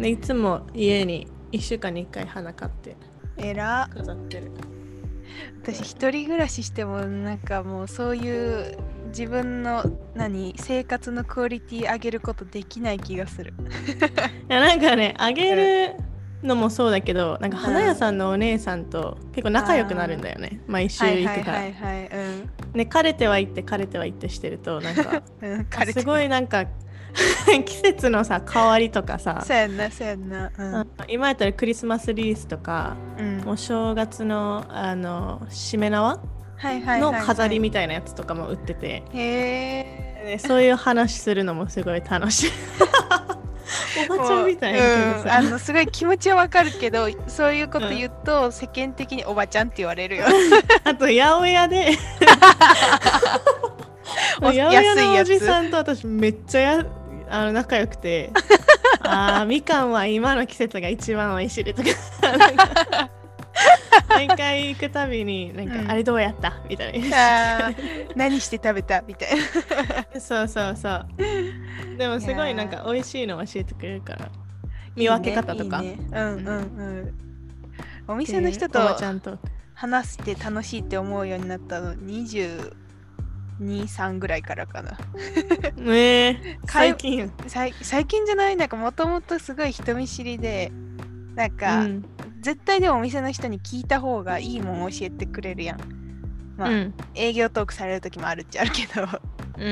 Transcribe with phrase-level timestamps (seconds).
[0.00, 2.96] でいつも家に1週間に1回花買って
[3.36, 4.50] えら飾ってる。
[5.62, 8.78] 私一人暮らししてもなんかもうそういう
[9.08, 9.84] 自分の
[10.14, 13.52] 何生活のクオリティ上げることできない気がする。
[14.48, 15.96] いやなんかねあげる
[16.42, 20.60] のもそうだけどなんか花屋さんのお姉さんと結構仲良くなるんだよね。
[20.66, 21.72] 毎週はい行くから、はい。
[21.74, 22.08] はいはい
[22.72, 25.22] うんで枯れては行って枯れては行ってしてるとなんか
[25.92, 26.66] すごいなんか
[27.66, 30.50] 季節のさ変わりとかさそうやんなそうやんな。
[30.56, 30.74] うん。
[30.74, 33.42] うん今やったらクリスマスリースとかうん。
[33.48, 36.20] お正月のあのしめ縄
[36.62, 42.50] のはい飾りみたいなやつとかも売ってて、へえでそういう話するのもすごい楽しい
[44.08, 50.24] おばちゃんみたいだけどうん、あさ、のすごい気持ちはわかるけどそういうこと言うと、世間的におばちゃんって言われるよ。
[50.84, 51.90] あと八百屋で。
[54.42, 56.86] お八百屋のおじさんと私めっちゃや
[57.28, 58.30] あの仲良くて。
[59.02, 61.88] あーみかんは今の季節が一番美味しいでと か
[64.08, 65.90] 毎回行くたびになんか、うん。
[65.90, 66.60] あれどうやった？
[66.68, 67.72] みたいな。
[68.14, 69.02] 何して食べた？
[69.02, 69.30] みたい
[70.14, 70.20] な。
[70.20, 71.06] そうそうそう
[72.00, 74.30] でもすごいなんか美味しいの教えてくれるから。
[74.96, 75.82] 見分け方とか。
[75.82, 75.98] ねね。
[76.12, 76.52] うんうんう
[77.02, 77.12] ん。
[78.08, 79.38] お店の人とでおばちゃんと。
[79.74, 84.96] 話して楽しいって思うようになったの223ぐらいからかな。
[85.76, 88.56] ね最近最最近じゃない？
[88.56, 90.72] なんかもともとすごい人見知りで
[91.34, 92.02] なんか、うん。
[92.40, 95.78] 絶対でもお店の人に聞いた方がいいもん教えてくれるやん。
[96.56, 96.94] まあ、うん。
[97.14, 99.06] 営業トークされる時もあるっちゃあるけど
[99.60, 99.66] うん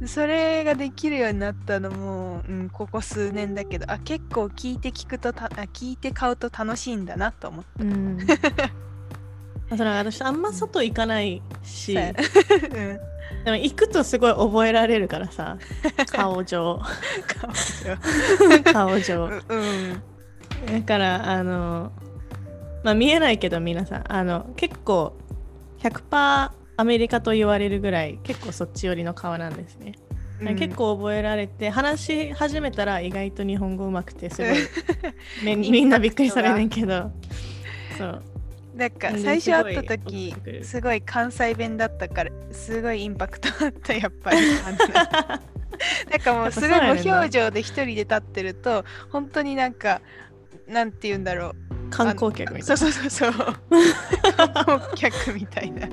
[0.00, 7.82] うんそれができるようになったのも、うん、ここ数年だけどあ結構聞いて聞くとたあ聞いて買うと楽しいんだなと思って。
[7.82, 8.18] うん。
[9.76, 11.94] それは私あんま外行かないし。
[11.94, 13.00] そうん
[13.44, 15.56] でも行くとすごい覚えられるからさ
[16.12, 16.80] 顔上。
[18.72, 19.26] 顔上。
[19.26, 20.80] ううん。
[20.80, 21.92] だからあの
[22.84, 25.16] まあ見えないけど皆さんあの結構
[25.80, 29.94] 100%アメリカと言われるぐらい結構そっち寄りの顔なんですね、
[30.40, 30.56] うん。
[30.56, 37.12] 結構覚えられて話し始めたら意外と日本語うまくてすごい みんなびっくりされねんけど。
[37.98, 38.22] そう。
[38.74, 44.38] なんかうん最初会った時すごい関西弁だったからすごいインパクトあったやっぱり。
[46.10, 50.00] なんかもうすごい無表情で一人で立ってると本当になんか
[50.68, 53.52] なんて言うんだろう観光客みたそいうそうそうそう。
[54.36, 55.88] 観光客みたいな。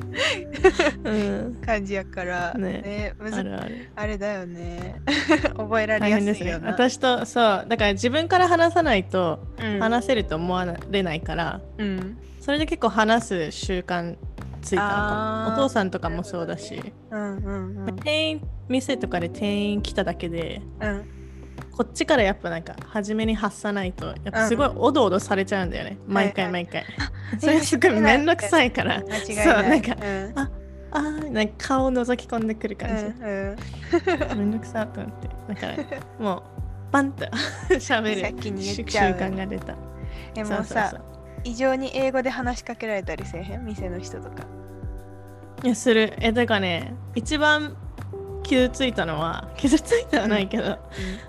[1.65, 2.53] 感じやから。
[2.53, 2.81] ね。
[2.81, 3.89] ねむずあるある。
[3.95, 5.01] あれだよね。
[5.57, 6.59] 覚えられや大変ですね。
[6.63, 9.79] 私とそうだから自分から話さないとうん。
[9.79, 12.17] 話せると思われないから、うん。
[12.39, 14.15] それで結構話す習慣
[14.61, 17.95] ついたのかお父さんとかもそうだし、うんうんうん。
[17.97, 21.18] 店員店とかで店員来ただけでうん
[21.79, 26.83] こっちからやっぱなんか初めに発さないとやっぱすごいおどおどされちゃうんだよね、毎回はい毎回、
[27.39, 28.97] それすごいめんどくさいから。
[28.97, 30.33] 間違いそうなないんかうん。
[30.37, 30.51] あ
[30.91, 33.57] あーなんか顔を覗き込んでくる感じ、うん
[34.33, 34.37] うん。
[34.39, 35.29] めんどくさと思って。
[35.53, 36.43] だからも
[36.89, 37.25] うバンと
[37.69, 38.21] 喋る。
[38.23, 39.13] 先に言っ習ちゃう。
[39.13, 39.73] 慣が出た。
[40.33, 41.01] でもそうそうさそう。
[41.45, 43.63] 異常に英語で話しかけられたりせえへん？
[43.63, 44.43] 店の人とか。
[45.63, 46.13] いやする。
[46.19, 47.77] えだからね一番
[48.49, 50.79] 傷ついたのは傷ついたはないけど、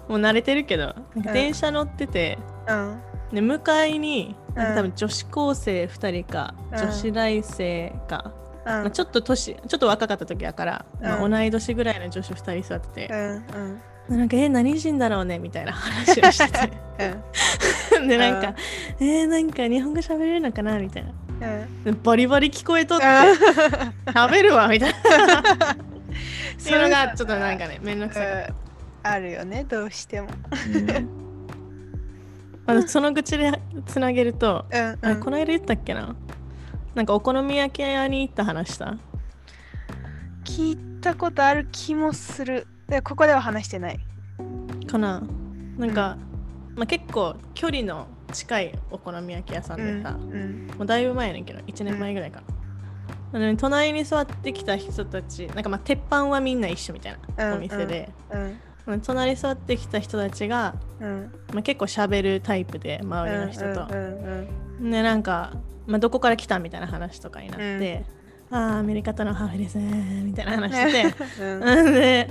[0.08, 3.00] もう慣れてるけど電車乗ってて、うん。
[3.32, 6.78] で向かいになんか多う分女子高生2人か、うん。
[6.78, 8.32] 女子大生か、
[8.64, 8.72] うん。
[8.72, 12.92] まあ、ちょっと年ちょっと若かった時やから、まあうん同い年ぐらいの女子2人座ってう
[14.08, 16.72] て、なんかえ何人だろうねみたいな話をしてて。
[18.06, 18.54] でなんか、
[18.98, 21.12] えー、なんか日本語喋れるのかなみたいな。
[22.02, 24.12] バリバリ聞こえとってうん。
[24.12, 24.94] 喋るわみたい
[25.26, 25.42] な
[26.58, 28.00] っていうのがちょっとなんかねめん。
[28.00, 28.36] どくさかった。
[28.48, 28.56] うん。
[29.02, 30.28] あるよねどうしても。
[32.66, 33.52] あのその口で
[33.86, 35.14] つなげると、うんあうん。
[35.14, 36.14] れこの間言ったっけな？
[36.94, 38.96] なんかお好み焼き屋に行った話した？
[40.44, 42.66] 聞いたことある気もする。
[42.88, 44.00] でここでは話してない。
[44.86, 45.22] かな？
[45.78, 46.18] なんか、
[46.76, 52.46] まあ、結構距離の近いお好み焼き屋さんでさ、うんもうだいぶ前やねんけど1年前ぐらいかな、
[53.32, 58.60] なのに隣に座ってきた人たちなんかまあ鉄板はみんな一緒みたいな、うんお店で、うん
[59.04, 61.32] 隣に座ってきた人たちが、うん。
[61.52, 64.48] まあ、結構喋るタイプで周りの人と、うん
[64.80, 65.52] うんでなんか、
[65.86, 68.04] まあ、どこから来たみたいな話とかになって、
[68.50, 71.12] ああアメリカとのハーフですねみたいな話して。
[71.12, 71.62] て うん。
[71.62, 72.30] うんで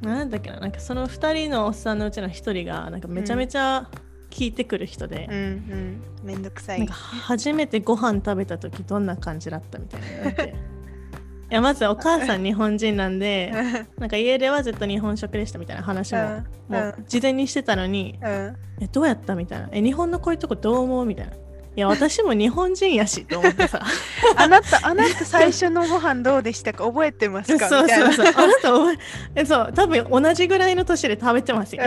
[0.00, 3.88] なんだっけななんかその2人のおっさんのうちの1人がなんかめちゃめちゃ
[4.34, 6.02] 聞いてくる人で、うんうん。
[6.24, 6.84] めんどくさい。
[6.88, 10.54] 初めてご飯食べた時どんな感じだったみたいななって。
[11.50, 13.52] やまずお母さん日本人なんで
[13.98, 16.74] なんか家ではずっと日本食でしたみたいな話もうん。
[16.74, 18.56] もう事前にしてたのにうん。
[18.80, 19.68] えどうやったみたいな。
[19.70, 21.32] え日本のこういうとこどう思うみたいな
[21.76, 23.80] いや私も日本人やしと思ってさ。
[24.36, 27.82] あなた、あなた最初のご飯どうでしたか覚えてますそうかそう。
[27.82, 28.12] みたいな。
[28.12, 28.98] そうあなたお前
[29.34, 31.74] えそう多分同じぐらいの年で食べてます。
[31.74, 31.82] よ、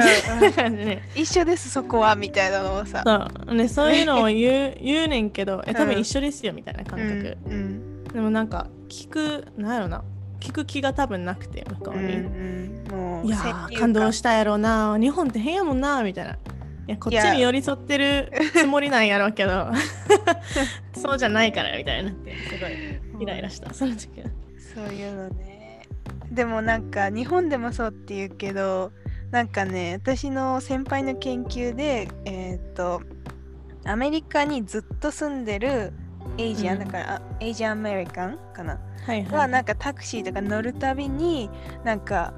[0.66, 0.76] うん。
[0.76, 3.02] ね一緒です、そこはみたいなのをさ。
[3.06, 3.56] そう。
[3.56, 6.02] ねそういうのを 言う言うねんけどえ多分うん。
[6.02, 8.04] 一緒ですよみたいな感覚、うんうん。
[8.04, 10.04] でもなんか聞くなんやろな。
[10.40, 12.84] 聞く気が多分なくて向こううんに、うん。
[12.92, 13.38] もういや
[13.80, 16.38] 感動したやろうな日本って変やもんなみたいな
[16.88, 19.68] いやこっちに寄り添ってるつもりなんやろうけど。
[20.96, 22.68] そうじゃないからみたいになってすご
[23.20, 24.28] いイライラしたその時は。
[24.74, 25.82] そういうのね。
[26.32, 28.92] でもなんか日本でもそうって言うけど
[29.32, 33.02] なんかね私の先輩の研究でえっ、と
[33.86, 35.94] アメリカにずっと住んでる
[36.38, 36.86] エイジアン、うん。
[36.86, 38.80] だからあエイジアンアメリカンかな？
[39.06, 41.50] はいははいなんかタクシーとか乗るたびに
[41.84, 42.34] なんか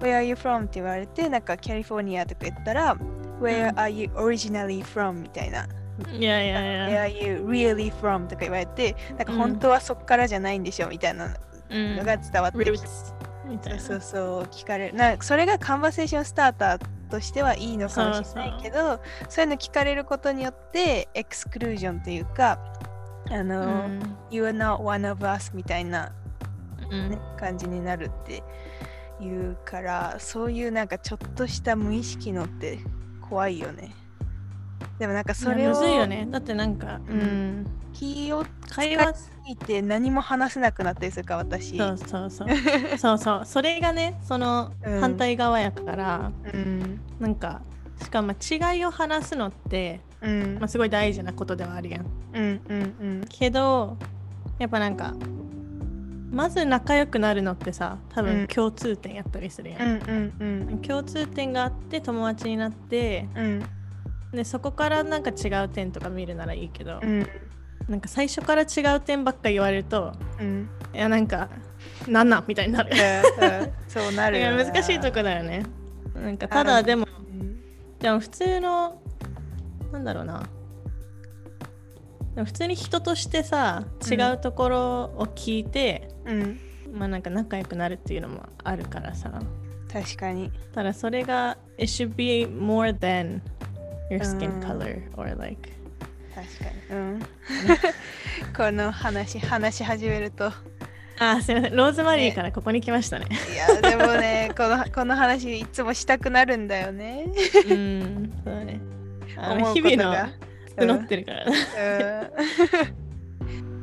[0.00, 0.62] Where are you from?
[0.62, 2.96] って言われてなんかカリフォルニアとか言ったら
[3.42, 5.12] Where are you originally from?
[5.22, 5.66] みたいな。
[6.10, 8.26] いやいや Where いや are you really from?
[8.26, 9.38] とか言われてなんかうん。
[9.38, 11.34] 本当はそっからじゃないんでしょみたいな
[11.70, 11.96] うん。
[11.96, 13.14] のが伝わってきて、Roots
[13.48, 13.80] みたいな。
[13.80, 14.94] そうそうそう聞かれる。
[14.94, 16.80] なそれがカンバセーションスターター
[17.10, 22.58] としてはいいのかもしれないけどそういうの聞かれることによってエクスクルージョンというか
[23.30, 24.16] あの、うん。
[24.30, 26.12] You are not one of us みたいな、
[26.90, 27.10] うん。
[27.10, 28.42] ね感じになるって
[29.20, 32.78] いうからそういうなんかちょっとした無意識のって
[33.32, 33.94] 怖いよね。
[34.98, 36.28] でもなんかそれをむずいよね。
[36.30, 37.62] だってなんかううん。
[37.62, 39.14] ん気を会話。
[39.48, 41.78] 聞いて何も話せなくなったりするから私。
[41.78, 42.98] そうそうそう。
[42.98, 43.42] そうそう。
[43.46, 45.00] それがねそのうん。
[45.00, 47.00] 反対側やから、うん。
[47.18, 47.62] なんか
[48.02, 50.58] しかも違いを話すのって、うん。
[50.58, 52.06] まあ、すごい大事なことではあるやん。
[52.34, 53.24] うんうんうん。
[53.30, 53.96] けど
[54.58, 55.14] やっぱなんか
[56.32, 58.26] まず仲良くなるのってさ多うん。
[58.26, 59.88] 分共通点やったりするやん、うん
[60.40, 60.78] うんうん。
[60.78, 63.62] 共通点があって友達になってうん。
[64.32, 67.26] でそこからなんか違う点とか見るならいいけど、うん。
[67.86, 70.68] なんか最初から違う点ばっか言われるとうん。
[70.94, 71.50] いやなんか
[72.08, 72.90] なんなんみたいになる。
[72.90, 75.64] うんそうなるよな難しいとこだよね。
[76.14, 77.60] なんかただでもうん。
[77.98, 79.02] でも普通の
[79.92, 80.42] なんだろうな
[82.34, 84.80] でも普通に人としてさ違うところ
[85.16, 86.60] を聞いて、うん。
[86.92, 89.30] まあなんか仲良くなるっていうのもあるからさ。
[89.92, 90.50] 確かに。
[90.74, 93.40] ただそれが it should be more than
[94.10, 94.60] your う skin ん。
[94.60, 95.70] color or like
[96.34, 96.98] 確かに。
[96.98, 97.20] うん。
[98.56, 100.50] この話話し始めると。
[101.18, 101.76] あすいません。
[101.76, 103.26] ローズマリーからここに来ましたね。
[103.52, 107.26] いやでもねこのこの話いつもしたくなるんだよね。
[107.70, 108.80] うんそうだね。
[109.36, 109.90] あの思うことが。
[109.90, 110.28] 日々の
[110.76, 111.44] 募ってるから、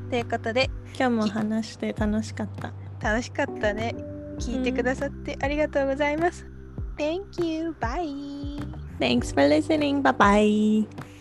[0.09, 2.73] ということで今日も話して楽しかった。
[3.01, 3.95] 楽しかったね。
[4.39, 6.45] 聞いてくださってありがとうございます、
[6.97, 7.75] Thank you.
[7.79, 8.59] Bye.
[8.99, 10.01] Thanks for listening.
[10.01, 11.18] Bye bye